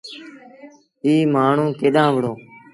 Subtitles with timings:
[1.05, 2.33] ايٚ مآڻهوٚݩ ڪيڏآن وُهڙو۔